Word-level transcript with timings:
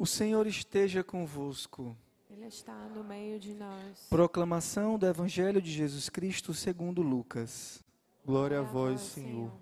O 0.00 0.06
Senhor 0.06 0.46
esteja 0.46 1.04
convosco. 1.04 1.94
Ele 2.30 2.46
está 2.46 2.88
no 2.88 3.04
meio 3.04 3.38
de 3.38 3.52
nós. 3.52 4.06
Proclamação 4.08 4.98
do 4.98 5.04
Evangelho 5.04 5.60
de 5.60 5.70
Jesus 5.70 6.08
Cristo 6.08 6.54
segundo 6.54 7.02
Lucas. 7.02 7.84
Glória 8.24 8.60
a 8.60 8.62
vós, 8.62 8.98
Senhor. 8.98 9.52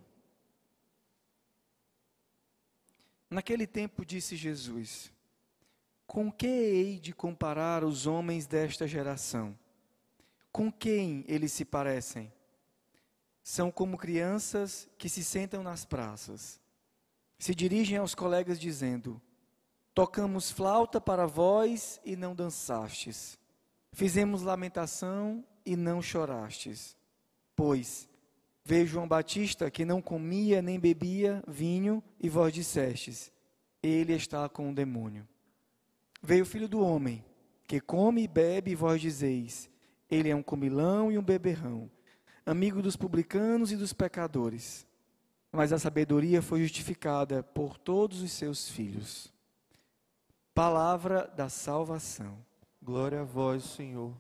Naquele 3.29 3.67
tempo 3.67 4.07
disse 4.07 4.37
Jesus: 4.37 5.13
Com 6.07 6.31
que 6.31 6.47
hei 6.47 7.01
de 7.01 7.13
comparar 7.13 7.83
os 7.83 8.07
homens 8.07 8.47
desta 8.47 8.87
geração? 8.87 9.59
Com 10.53 10.71
quem 10.71 11.25
eles 11.27 11.51
se 11.51 11.65
parecem? 11.65 12.33
São 13.43 13.73
como 13.73 13.99
crianças 13.99 14.89
que 14.97 15.09
se 15.09 15.25
sentam 15.25 15.65
nas 15.65 15.85
praças. 15.85 16.61
Se 17.41 17.57
dirigem 17.57 17.99
aos 17.99 18.15
colegas 18.15 18.57
dizendo: 18.57 19.21
Tocamos 19.99 20.49
flauta 20.49 21.01
para 21.01 21.27
vós 21.27 22.01
e 22.05 22.15
não 22.15 22.33
dançastes. 22.33 23.37
Fizemos 23.93 24.43
lamentação 24.43 25.45
e 25.67 25.75
não 25.75 26.01
chorastes. 26.01 26.97
Pois 27.57 28.09
vejo 28.65 28.93
João 28.93 29.09
Batista 29.09 29.69
que 29.73 29.85
não 29.85 30.01
comia 30.01 30.63
nem 30.63 30.79
bebia 30.79 31.43
vinho 31.49 32.01
e 32.21 32.29
vós 32.29 32.55
dissestes: 32.55 33.33
Ele 33.83 34.13
está 34.13 34.49
com 34.49 34.71
o 34.71 34.73
demônio. 34.73 35.27
Veio 36.23 36.45
o 36.45 36.47
filho 36.47 36.69
do 36.69 36.79
homem 36.79 37.25
que 37.67 37.81
come 37.81 38.23
e 38.23 38.29
bebe 38.29 38.71
e 38.71 38.77
vós 38.77 39.01
dizeis: 39.01 39.69
Ele 40.09 40.29
é 40.29 40.37
um 40.37 40.45
comilão 40.45 41.11
e 41.11 41.19
um 41.19 41.25
beberrão, 41.25 41.91
amigo 42.47 42.81
dos 42.81 42.95
publicanos 42.95 43.73
e 43.73 43.77
dos 43.77 43.93
pecadores. 43.93 44.87
Mas 45.51 45.73
a 45.73 45.79
sabedoria 45.81 46.41
foi 46.41 46.63
justificada 46.63 47.43
por 47.43 47.77
todos 47.77 48.23
os 48.23 48.31
seus 48.31 48.69
filhos. 48.69 49.37
Palavra 50.59 51.33
da 51.37 51.49
salvação. 51.49 52.37
Glória 52.83 53.21
a 53.21 53.25
vós, 53.25 53.63
Senhor. 53.63 54.13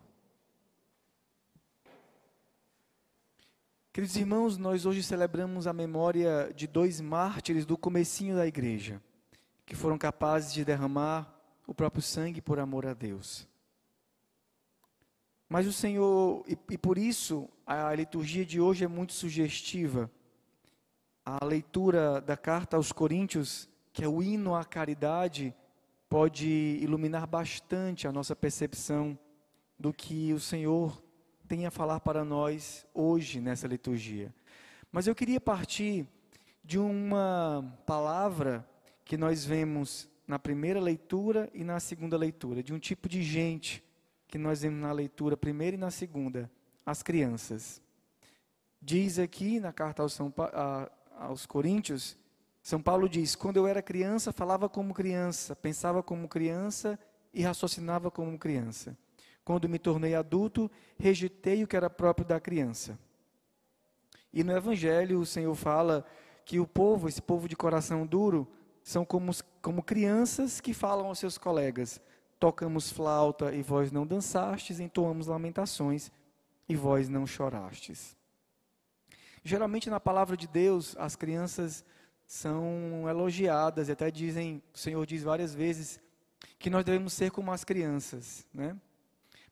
Queridos 3.92 4.14
irmãos, 4.14 4.56
nós 4.56 4.86
hoje 4.86 5.02
celebramos 5.02 5.66
a 5.66 5.72
memória 5.72 6.52
de 6.54 6.68
dois 6.68 7.00
mártires 7.00 7.66
do 7.66 7.76
comecinho 7.76 8.36
da 8.36 8.46
igreja, 8.46 9.02
que 9.66 9.74
foram 9.74 9.98
capazes 9.98 10.52
de 10.52 10.64
derramar 10.64 11.28
o 11.66 11.74
próprio 11.74 12.02
sangue 12.04 12.40
por 12.40 12.60
amor 12.60 12.86
a 12.86 12.94
Deus. 12.94 13.48
Mas 15.48 15.66
o 15.66 15.72
Senhor, 15.72 16.44
e, 16.46 16.56
e 16.70 16.78
por 16.78 16.98
isso 16.98 17.48
a 17.66 17.92
liturgia 17.92 18.46
de 18.46 18.60
hoje 18.60 18.84
é 18.84 18.88
muito 18.88 19.12
sugestiva. 19.12 20.08
A 21.26 21.44
leitura 21.44 22.20
da 22.20 22.36
carta 22.36 22.76
aos 22.76 22.92
Coríntios, 22.92 23.68
que 23.92 24.04
é 24.04 24.08
o 24.08 24.22
hino 24.22 24.54
à 24.54 24.64
caridade, 24.64 25.52
pode 26.08 26.48
iluminar 26.80 27.26
bastante 27.26 28.08
a 28.08 28.12
nossa 28.12 28.34
percepção 28.34 29.18
do 29.78 29.92
que 29.92 30.32
o 30.32 30.40
Senhor 30.40 31.02
tem 31.46 31.66
a 31.66 31.70
falar 31.70 32.00
para 32.00 32.24
nós 32.24 32.86
hoje 32.94 33.40
nessa 33.40 33.66
liturgia. 33.66 34.34
Mas 34.90 35.06
eu 35.06 35.14
queria 35.14 35.40
partir 35.40 36.06
de 36.64 36.78
uma 36.78 37.78
palavra 37.86 38.68
que 39.04 39.16
nós 39.16 39.44
vemos 39.44 40.08
na 40.26 40.38
primeira 40.38 40.80
leitura 40.80 41.48
e 41.54 41.64
na 41.64 41.80
segunda 41.80 42.16
leitura, 42.16 42.62
de 42.62 42.74
um 42.74 42.78
tipo 42.78 43.08
de 43.08 43.22
gente 43.22 43.82
que 44.26 44.36
nós 44.36 44.60
vemos 44.60 44.80
na 44.80 44.92
leitura 44.92 45.36
primeira 45.36 45.76
e 45.76 45.78
na 45.78 45.90
segunda, 45.90 46.50
as 46.84 47.02
crianças. 47.02 47.80
Diz 48.80 49.18
aqui 49.18 49.58
na 49.58 49.72
carta 49.72 50.02
aos, 50.02 50.12
São, 50.12 50.32
a, 50.36 50.90
aos 51.16 51.46
Coríntios 51.46 52.16
são 52.68 52.82
Paulo 52.82 53.08
diz: 53.08 53.34
Quando 53.34 53.56
eu 53.56 53.66
era 53.66 53.80
criança, 53.80 54.30
falava 54.30 54.68
como 54.68 54.92
criança, 54.92 55.56
pensava 55.56 56.02
como 56.02 56.28
criança 56.28 56.98
e 57.32 57.40
raciocinava 57.40 58.10
como 58.10 58.38
criança. 58.38 58.94
Quando 59.42 59.66
me 59.66 59.78
tornei 59.78 60.14
adulto, 60.14 60.70
rejeitei 60.98 61.64
o 61.64 61.66
que 61.66 61.74
era 61.74 61.88
próprio 61.88 62.26
da 62.26 62.38
criança. 62.38 62.98
E 64.30 64.44
no 64.44 64.54
Evangelho, 64.54 65.18
o 65.18 65.24
Senhor 65.24 65.54
fala 65.54 66.04
que 66.44 66.60
o 66.60 66.66
povo, 66.66 67.08
esse 67.08 67.22
povo 67.22 67.48
de 67.48 67.56
coração 67.56 68.06
duro, 68.06 68.46
são 68.82 69.02
como, 69.02 69.32
como 69.62 69.82
crianças 69.82 70.60
que 70.60 70.74
falam 70.74 71.06
aos 71.06 71.18
seus 71.18 71.38
colegas: 71.38 71.98
Tocamos 72.38 72.92
flauta 72.92 73.50
e 73.54 73.62
vós 73.62 73.90
não 73.90 74.06
dançastes, 74.06 74.78
entoamos 74.78 75.26
lamentações 75.26 76.12
e 76.68 76.76
vós 76.76 77.08
não 77.08 77.26
chorastes. 77.26 78.14
Geralmente, 79.42 79.88
na 79.88 79.98
palavra 79.98 80.36
de 80.36 80.46
Deus, 80.46 80.94
as 80.98 81.16
crianças 81.16 81.82
são 82.28 83.08
elogiadas 83.08 83.88
e 83.88 83.92
até 83.92 84.10
dizem, 84.10 84.62
o 84.74 84.78
Senhor 84.78 85.06
diz 85.06 85.22
várias 85.22 85.54
vezes 85.54 85.98
que 86.58 86.68
nós 86.68 86.84
devemos 86.84 87.14
ser 87.14 87.30
como 87.30 87.50
as 87.50 87.64
crianças, 87.64 88.46
né? 88.52 88.76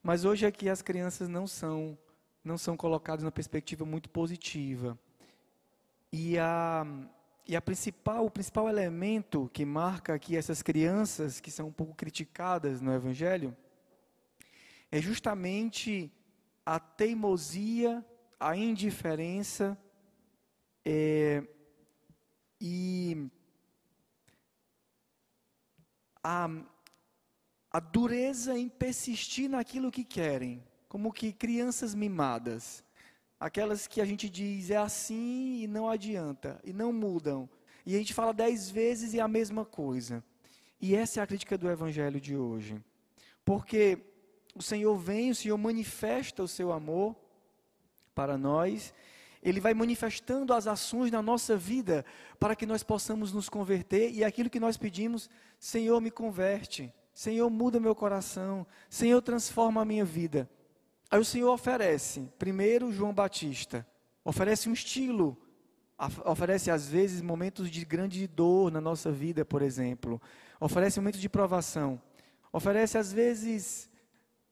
Mas 0.03 0.26
hoje 0.26 0.44
aqui 0.44 0.69
as 0.69 0.82
crianças 0.82 1.26
não 1.26 1.47
são 1.47 1.98
não 2.44 2.59
são 2.59 2.76
colocadas 2.76 3.25
numa 3.25 3.32
perspectiva 3.32 3.84
muito 3.87 4.10
positiva. 4.10 4.97
E 6.12 6.38
a 6.38 6.87
e 7.48 7.56
a 7.56 7.62
principal 7.62 8.26
o 8.26 8.31
principal 8.31 8.69
elemento 8.69 9.50
que 9.54 9.64
marca 9.64 10.12
aqui 10.12 10.37
essas 10.37 10.60
crianças 10.60 11.41
que 11.41 11.50
são 11.50 11.69
um 11.69 11.72
pouco 11.72 11.94
criticadas 11.94 12.82
no 12.82 12.93
evangelho 12.93 13.56
é 14.93 15.00
justamente 15.00 16.12
a 16.64 16.78
teimosia, 16.78 18.04
a 18.38 18.54
indiferença, 18.54 19.78
é, 20.84 21.43
e 22.61 23.31
a, 26.22 26.49
a 27.71 27.81
dureza 27.81 28.59
em 28.59 28.69
persistir 28.69 29.49
naquilo 29.49 29.91
que 29.91 30.05
querem, 30.05 30.62
como 30.89 31.12
que 31.12 31.33
crianças 31.33 31.94
mimadas, 31.94 32.84
aquelas 33.39 33.87
que 33.87 34.00
a 34.00 34.05
gente 34.05 34.28
diz 34.28 34.71
é 34.71 34.77
assim 34.77 35.62
e 35.62 35.67
não 35.67 35.89
adianta, 35.89 36.61
e 36.65 36.72
não 36.72 36.93
mudam, 36.93 37.49
e 37.84 37.94
a 37.94 37.99
gente 37.99 38.15
fala 38.15 38.33
dez 38.33 38.71
vezes 38.71 39.15
e 39.15 39.19
é 39.19 39.23
a 39.23 39.28
mesma 39.28 39.65
coisa. 39.65 40.25
E 40.81 40.94
essa 40.94 41.21
é 41.21 41.23
a 41.23 41.27
crítica 41.27 41.56
do 41.56 41.71
Evangelho 41.71 42.21
de 42.21 42.37
hoje, 42.37 42.83
porque 43.44 43.99
o 44.55 44.62
Senhor 44.62 44.97
vem, 44.97 45.31
o 45.31 45.34
Senhor 45.34 45.56
manifesta 45.56 46.43
o 46.43 46.49
seu 46.49 46.73
amor 46.73 47.15
para 48.15 48.37
nós, 48.37 48.93
ele 49.49 49.61
vai 49.61 49.73
manifestando 49.73 50.53
as 50.53 50.67
ações 50.67 51.12
na 51.12 51.23
nossa 51.23 51.57
vida 51.57 52.05
para 52.39 52.57
que 52.57 52.67
nós 52.67 52.83
possamos 52.83 53.33
nos 53.33 53.49
converter 53.49 54.11
e 54.11 54.25
aquilo 54.25 54.51
que 54.51 54.59
nós 54.59 54.77
pedimos, 54.77 55.31
Senhor, 55.59 56.01
me 56.01 56.11
converte. 56.11 56.93
Senhor, 57.15 57.49
muda 57.49 57.79
meu 57.79 57.95
coração. 57.95 58.67
Senhor, 58.91 59.23
transforma 59.23 59.81
a 59.81 59.85
minha 59.85 60.05
vida. 60.05 60.51
Aí 61.09 61.21
o 61.21 61.25
Senhor 61.25 61.53
oferece, 61.53 62.29
primeiro 62.37 62.91
João 62.91 63.15
Batista, 63.15 63.87
oferece 64.25 64.69
um 64.69 64.73
estilo, 64.73 65.39
oferece 66.25 66.69
às 66.69 66.89
vezes 66.89 67.23
momentos 67.23 67.71
de 67.71 67.85
grande 67.85 68.27
dor 68.27 68.73
na 68.73 68.81
nossa 68.81 69.12
vida, 69.12 69.45
por 69.45 69.62
exemplo, 69.62 70.21
oferece 70.59 70.99
momentos 70.99 71.21
de 71.21 71.29
provação, 71.29 72.03
oferece 72.53 72.99
às 72.99 73.12
vezes 73.12 73.89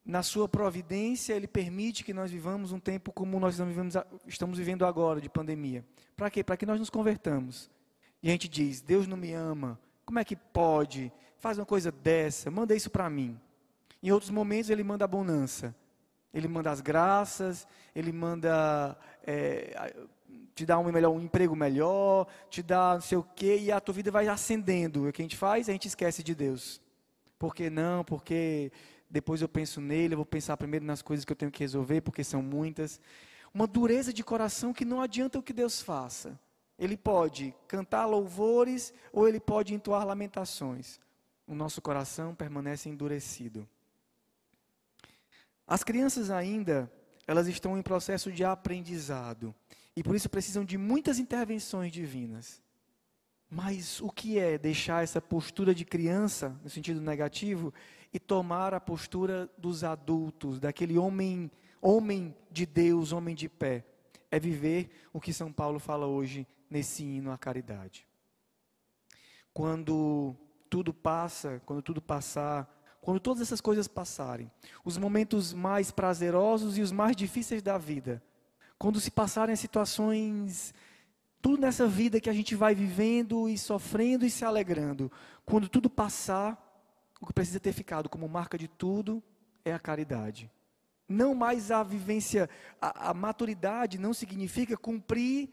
na 0.04 0.22
sua 0.22 0.47
providência, 0.47 1.32
Ele 1.32 1.47
permite 1.47 2.04
que 2.04 2.12
nós 2.12 2.31
vivamos 2.31 2.72
um 2.72 2.78
tempo 2.78 3.12
como 3.12 3.41
nós 3.41 3.59
estamos 4.26 4.59
vivendo 4.59 4.84
agora, 4.84 5.20
de 5.20 5.28
pandemia. 5.28 5.84
Para 6.16 6.31
quê? 6.31 6.44
Para 6.44 6.56
que 6.56 6.66
nós 6.66 6.78
nos 6.78 6.91
convertamos. 6.91 7.70
E 8.22 8.28
a 8.28 8.32
gente 8.32 8.48
diz: 8.48 8.81
Deus 8.81 9.06
não 9.06 9.16
me 9.16 9.32
ama. 9.32 9.78
Como 10.04 10.19
é 10.19 10.25
que 10.25 10.37
pode? 10.37 11.10
Faz 11.38 11.59
uma 11.59 11.66
coisa 11.66 11.91
dessa, 11.91 12.50
manda 12.50 12.75
isso 12.75 12.91
para 12.91 13.09
mim. 13.09 13.38
Em 14.03 14.12
outros 14.12 14.31
momentos, 14.31 14.69
Ele 14.69 14.84
manda 14.84 15.04
a 15.04 15.09
bonança. 15.09 15.75
Ele 16.32 16.48
manda 16.48 16.71
as 16.71 16.81
graças, 16.81 17.66
Ele 17.94 18.12
manda 18.12 18.98
é, 19.25 19.94
te 20.54 20.66
dar 20.66 20.78
um, 20.78 20.91
melhor, 20.91 21.10
um 21.10 21.21
emprego 21.21 21.54
melhor, 21.54 22.26
te 22.50 22.62
dá 22.62 22.94
não 22.94 23.00
sei 23.00 23.16
o 23.16 23.22
quê, 23.22 23.59
e 23.60 23.72
a 23.72 23.81
tua 23.81 23.94
vida 23.94 24.10
vai 24.10 24.26
acendendo. 24.28 25.09
O 25.09 25.12
que 25.12 25.22
a 25.22 25.25
gente 25.25 25.36
faz? 25.36 25.69
A 25.69 25.72
gente 25.72 25.88
esquece 25.88 26.22
de 26.22 26.34
Deus. 26.34 26.81
Por 27.38 27.54
que 27.54 27.71
não? 27.71 28.04
Porque 28.04 28.72
depois 29.15 29.41
eu 29.41 29.49
penso 29.49 29.81
nele, 29.81 30.15
eu 30.15 30.19
vou 30.19 30.27
pensar 30.27 30.57
primeiro 30.57 30.84
nas 30.84 31.01
coisas 31.01 31.25
que 31.25 31.31
eu 31.31 31.37
tenho 31.37 31.53
que 31.53 31.61
resolver, 31.61 32.01
porque 32.01 32.25
são 32.25 32.43
muitas. 32.43 33.01
Uma 33.55 33.65
dureza 33.65 34.13
de 34.13 34.25
coração 34.25 34.72
que 34.72 34.84
não 34.84 35.01
adianta 35.01 35.39
o 35.39 35.43
que 35.43 35.53
Deus 35.53 35.81
faça. 35.81 36.37
Ele 36.77 36.97
pode 36.97 37.55
cantar 37.69 38.07
louvores 38.07 38.93
ou 39.13 39.28
ele 39.28 39.39
pode 39.39 39.72
entoar 39.72 40.05
lamentações. 40.05 40.99
O 41.47 41.55
nosso 41.55 41.81
coração 41.81 42.34
permanece 42.34 42.89
endurecido. 42.89 43.69
As 45.65 45.84
crianças 45.84 46.28
ainda, 46.28 46.91
elas 47.25 47.47
estão 47.47 47.78
em 47.78 47.83
processo 47.83 48.33
de 48.33 48.45
aprendizado 48.45 49.55
e 49.95 50.03
por 50.03 50.16
isso 50.16 50.28
precisam 50.28 50.65
de 50.65 50.77
muitas 50.77 51.21
intervenções 51.21 51.93
divinas. 51.93 52.61
Mas 53.54 54.01
o 54.01 54.10
que 54.10 54.36
é 54.36 54.59
deixar 54.59 55.04
essa 55.04 55.21
postura 55.21 55.72
de 55.72 55.84
criança, 55.84 56.59
no 56.65 56.68
sentido 56.68 57.01
negativo, 57.01 57.72
e 58.12 58.18
tomar 58.18 58.74
a 58.74 58.80
postura 58.80 59.48
dos 59.56 59.84
adultos, 59.84 60.59
daquele 60.59 60.98
homem, 60.98 61.48
homem 61.80 62.34
de 62.51 62.66
Deus, 62.66 63.12
homem 63.12 63.33
de 63.33 63.48
pé. 63.48 63.84
É 64.28 64.41
viver 64.41 64.91
o 65.12 65.21
que 65.21 65.33
São 65.33 65.53
Paulo 65.53 65.78
fala 65.78 66.04
hoje 66.04 66.48
nesse 66.68 67.04
hino 67.04 67.30
à 67.30 67.39
caridade. 67.39 68.09
Quando 69.53 70.34
tudo 70.68 70.92
passa, 70.92 71.62
quando 71.65 71.80
tudo 71.80 72.03
passar, 72.03 72.68
quando 73.01 73.21
todas 73.21 73.41
essas 73.41 73.60
coisas 73.60 73.86
passarem, 73.86 74.51
os 74.84 74.98
momentos 74.98 75.53
mais 75.53 75.92
prazerosos 75.92 76.77
e 76.77 76.83
os 76.83 76.91
mais 76.91 77.15
difíceis 77.15 77.62
da 77.62 77.78
vida, 77.78 78.21
quando 78.77 78.98
se 78.98 79.12
passarem 79.12 79.53
as 79.53 79.60
situações, 79.60 80.74
tudo 81.44 81.60
nessa 81.60 81.86
vida 81.86 82.22
que 82.22 82.30
a 82.30 82.32
gente 82.32 82.54
vai 82.54 82.74
vivendo 82.74 83.50
e 83.50 83.58
sofrendo 83.58 84.24
e 84.24 84.30
se 84.30 84.46
alegrando, 84.46 85.12
quando 85.44 85.68
tudo 85.68 85.91
passar, 85.91 86.58
o 87.20 87.26
que 87.26 87.34
precisa 87.34 87.60
ter 87.60 87.74
ficado 87.74 88.08
como 88.08 88.26
marca 88.26 88.56
de 88.56 88.66
tudo 88.66 89.22
é 89.62 89.70
a 89.70 89.78
caridade. 89.78 90.50
Não 91.06 91.34
mais 91.34 91.70
a 91.70 91.82
vivência, 91.82 92.48
a, 92.80 93.10
a 93.10 93.14
maturidade 93.14 93.98
não 93.98 94.14
significa 94.14 94.74
cumprir 94.74 95.50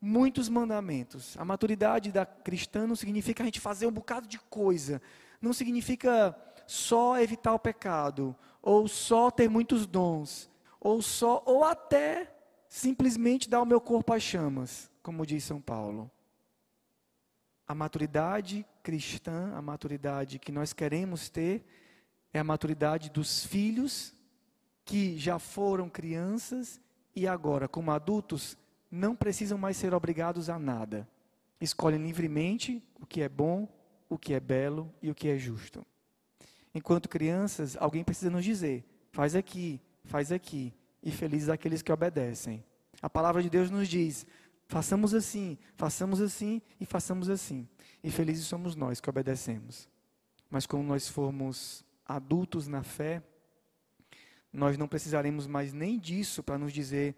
muitos 0.00 0.48
mandamentos. 0.48 1.36
A 1.38 1.44
maturidade 1.44 2.10
da 2.10 2.26
cristã 2.26 2.84
não 2.84 2.96
significa 2.96 3.44
a 3.44 3.46
gente 3.46 3.60
fazer 3.60 3.86
um 3.86 3.92
bocado 3.92 4.26
de 4.26 4.40
coisa. 4.40 5.00
Não 5.40 5.52
significa 5.52 6.36
só 6.66 7.16
evitar 7.20 7.54
o 7.54 7.60
pecado, 7.60 8.34
ou 8.60 8.88
só 8.88 9.30
ter 9.30 9.48
muitos 9.48 9.86
dons, 9.86 10.50
ou 10.80 11.00
só 11.00 11.44
ou 11.46 11.62
até 11.62 12.34
simplesmente 12.66 13.48
dar 13.48 13.62
o 13.62 13.66
meu 13.66 13.80
corpo 13.80 14.12
às 14.12 14.22
chamas, 14.24 14.90
como 15.02 15.26
diz 15.26 15.44
São 15.44 15.60
Paulo. 15.60 16.10
A 17.66 17.74
maturidade 17.74 18.64
cristã, 18.82 19.52
a 19.54 19.62
maturidade 19.62 20.38
que 20.38 20.52
nós 20.52 20.72
queremos 20.72 21.28
ter, 21.28 21.64
é 22.32 22.38
a 22.38 22.44
maturidade 22.44 23.10
dos 23.10 23.44
filhos 23.44 24.14
que 24.84 25.18
já 25.18 25.38
foram 25.38 25.88
crianças 25.88 26.80
e 27.14 27.26
agora, 27.26 27.68
como 27.68 27.90
adultos, 27.90 28.56
não 28.90 29.14
precisam 29.14 29.58
mais 29.58 29.76
ser 29.76 29.94
obrigados 29.94 30.48
a 30.48 30.58
nada. 30.58 31.08
Escolhem 31.60 32.02
livremente 32.02 32.82
o 33.00 33.06
que 33.06 33.22
é 33.22 33.28
bom, 33.28 33.68
o 34.08 34.18
que 34.18 34.34
é 34.34 34.40
belo 34.40 34.92
e 35.00 35.10
o 35.10 35.14
que 35.14 35.28
é 35.28 35.38
justo. 35.38 35.84
Enquanto 36.74 37.08
crianças, 37.08 37.76
alguém 37.78 38.02
precisa 38.02 38.30
nos 38.30 38.44
dizer: 38.44 38.84
faz 39.12 39.34
aqui, 39.34 39.80
faz 40.04 40.32
aqui, 40.32 40.74
e 41.02 41.10
felizes 41.10 41.48
aqueles 41.48 41.82
que 41.82 41.92
obedecem. 41.92 42.64
A 43.00 43.10
palavra 43.10 43.42
de 43.42 43.50
Deus 43.50 43.70
nos 43.70 43.88
diz: 43.88 44.26
façamos 44.72 45.12
assim, 45.12 45.58
façamos 45.76 46.18
assim 46.18 46.62
e 46.80 46.86
façamos 46.86 47.28
assim. 47.28 47.68
E 48.02 48.10
felizes 48.10 48.46
somos 48.46 48.74
nós 48.74 49.02
que 49.02 49.10
obedecemos. 49.10 49.86
Mas 50.48 50.66
quando 50.66 50.84
nós 50.84 51.06
formos 51.06 51.84
adultos 52.06 52.66
na 52.68 52.82
fé, 52.82 53.22
nós 54.50 54.78
não 54.78 54.88
precisaremos 54.88 55.46
mais 55.46 55.74
nem 55.74 55.98
disso 55.98 56.42
para 56.42 56.56
nos 56.56 56.72
dizer 56.72 57.14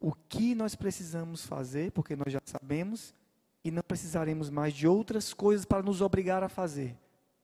o 0.00 0.12
que 0.12 0.52
nós 0.52 0.74
precisamos 0.74 1.46
fazer, 1.46 1.92
porque 1.92 2.16
nós 2.16 2.32
já 2.32 2.40
sabemos, 2.44 3.14
e 3.62 3.70
não 3.70 3.82
precisaremos 3.82 4.50
mais 4.50 4.74
de 4.74 4.88
outras 4.88 5.32
coisas 5.32 5.64
para 5.64 5.84
nos 5.84 6.00
obrigar 6.00 6.42
a 6.42 6.48
fazer, 6.48 6.98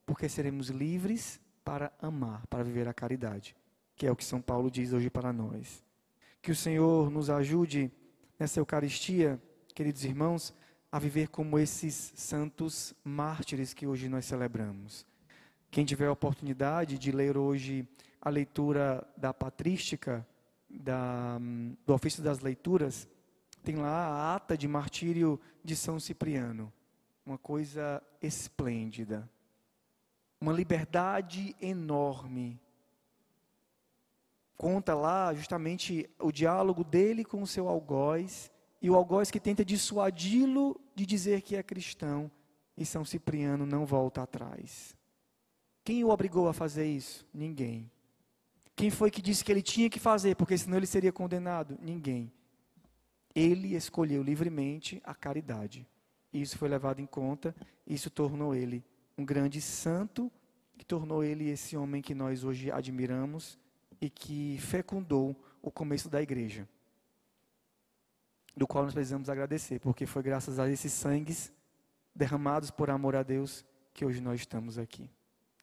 porque 0.05 0.29
seremos 0.29 0.71
livres 0.71 1.41
para 1.65 1.93
amar, 2.01 2.45
para 2.49 2.65
viver 2.65 2.89
a 2.89 2.93
caridade, 2.93 3.55
que 3.95 4.07
é 4.07 4.11
o 4.11 4.17
que 4.17 4.25
São 4.25 4.41
Paulo 4.41 4.71
diz 4.71 4.93
hoje 4.93 5.09
para 5.09 5.33
nós. 5.33 5.85
Que 6.41 6.51
o 6.51 6.57
Senhor 6.57 7.11
nos 7.13 7.31
ajude 7.31 7.93
nessa 8.39 8.59
Eucaristia, 8.59 9.41
queridos 9.75 10.05
irmãos, 10.05 10.55
a 10.91 10.99
viver 10.99 11.29
como 11.29 11.59
esses 11.59 12.13
santos 12.15 12.95
mártires 13.03 13.73
que 13.73 13.87
hoje 13.87 14.09
nós 14.09 14.27
celebramos. 14.27 15.07
Quem 15.71 15.85
tiver 15.85 16.07
a 16.07 16.13
oportunidade 16.13 16.99
de 16.99 17.11
ler 17.11 17.39
hoje 17.39 17.89
a 18.21 18.29
leitura 18.29 19.07
da 19.17 19.33
patrística, 19.33 20.27
da, 20.69 21.39
do 21.87 21.95
ofício 21.95 22.23
das 22.23 22.41
leituras, 22.41 23.09
tem 23.65 23.77
lá 23.77 24.07
a 24.07 24.35
ata 24.35 24.57
de 24.57 24.69
martírio 24.69 25.41
de 25.65 25.75
São 25.75 25.99
Cipriano. 25.99 26.71
Uma 27.25 27.39
coisa 27.39 28.03
esplêndida. 28.21 29.29
Uma 30.41 30.53
liberdade 30.53 31.57
enorme. 31.61 32.61
Conta 34.57 34.95
lá 34.95 35.33
justamente 35.33 36.09
o 36.19 36.31
diálogo 36.31 36.85
dele 36.85 37.25
com 37.25 37.41
o 37.41 37.47
seu 37.47 37.69
algoz, 37.69 38.51
e 38.83 38.91
o 38.91 38.97
algoz 38.97 39.31
que 39.31 39.39
tenta 39.39 39.65
dissuadi-lo 39.65 40.79
de 40.93 41.07
dizer 41.07 41.41
que 41.41 41.55
é 41.55 41.63
cristão, 41.63 42.29
e 42.77 42.85
São 42.85 43.05
Cipriano 43.05 43.65
não 43.65 43.87
volta 43.87 44.23
atrás. 44.23 44.97
Quem 45.85 46.03
o 46.03 46.11
obrigou 46.11 46.49
a 46.49 46.53
fazer 46.53 46.85
isso? 46.85 47.25
Ninguém. 47.33 47.89
Quem 48.75 48.91
foi 48.91 49.11
que 49.11 49.23
disse 49.23 49.45
que 49.45 49.53
ele 49.53 49.63
tinha 49.63 49.89
que 49.89 50.01
fazer, 50.01 50.35
porque 50.35 50.59
senão 50.59 50.79
ele 50.79 50.87
seria 50.87 51.13
condenado? 51.13 51.79
Ninguém. 51.81 52.33
Ele 53.35 53.77
escolheu 53.77 54.23
livremente 54.23 55.01
a 55.05 55.15
caridade. 55.15 55.87
Isso 56.33 56.59
foi 56.59 56.69
levado 56.69 57.01
em 57.01 57.07
conta, 57.07 57.55
isso 57.87 58.11
tornou 58.11 58.55
ele 58.55 58.83
um 59.17 59.25
grande 59.25 59.61
santo, 59.61 60.33
que 60.77 60.85
tornou 60.85 61.23
ele 61.23 61.49
esse 61.49 61.77
homem 61.77 62.03
que 62.03 62.15
nós 62.15 62.43
hoje 62.43 62.71
admiramos 62.71 63.59
e 64.01 64.11
que 64.11 64.59
fecundou 64.59 65.37
o 65.61 65.71
começo 65.71 66.09
da 66.09 66.21
igreja. 66.21 66.67
Do 68.57 68.67
qual 68.67 68.85
nós 68.85 68.95
precisamos 68.95 69.29
agradecer, 69.29 69.81
porque 69.81 70.07
foi 70.07 70.23
graças 70.23 70.59
a 70.59 70.69
esses 70.69 70.93
sangues 70.93 71.53
derramados 72.15 72.71
por 72.71 72.91
amor 72.91 73.17
a 73.17 73.23
Deus 73.23 73.65
que 73.95 74.05
hoje 74.05 74.21
nós 74.21 74.41
estamos 74.41 74.79
aqui. 74.79 75.11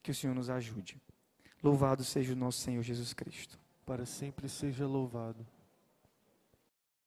Que 0.01 0.11
o 0.11 0.15
Senhor 0.15 0.33
nos 0.33 0.49
ajude. 0.49 0.99
Louvado 1.61 2.03
seja 2.03 2.33
o 2.33 2.35
nosso 2.35 2.59
Senhor 2.59 2.81
Jesus 2.81 3.13
Cristo. 3.13 3.59
Para 3.85 4.05
sempre 4.05 4.47
seja 4.47 4.87
louvado. 4.87 5.45